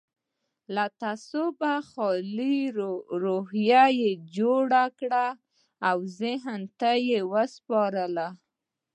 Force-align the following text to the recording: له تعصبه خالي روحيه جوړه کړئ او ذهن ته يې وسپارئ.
له 0.75 0.85
تعصبه 1.01 1.73
خالي 1.91 2.57
روحيه 3.23 3.85
جوړه 4.37 4.83
کړئ 4.99 5.29
او 5.89 5.97
ذهن 6.19 6.61
ته 6.79 6.91
يې 7.09 7.19
وسپارئ. 7.33 8.25